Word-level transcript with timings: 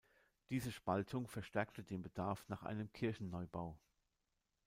Diese 0.49 0.71
Spaltung 0.71 1.27
verstärkte 1.27 1.83
den 1.83 2.01
Bedarf 2.01 2.43
nach 2.47 2.63
einem 2.63 2.91
Kirchenneubau. 2.91 3.77